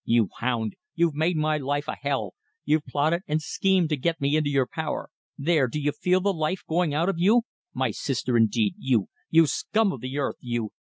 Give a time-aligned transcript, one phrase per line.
[0.03, 0.73] "You hound!
[0.95, 2.33] You've made my life a hell!
[2.65, 5.11] You've plotted and schemed to get me into your power!...
[5.37, 5.67] There!
[5.67, 7.43] Do you feel the life going out of you?...
[7.75, 8.73] My sister, indeed!
[8.79, 9.09] You!...
[9.29, 10.37] You scum of the earth!
[10.39, 10.71] You